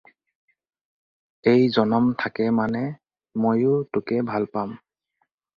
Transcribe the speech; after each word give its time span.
এই 1.53 1.61
জনম 1.75 2.05
থাকে 2.21 2.45
মানে 2.59 2.83
মইও 3.41 3.75
তোকে 3.93 4.17
ভাল 4.31 4.43
পাম। 4.53 4.69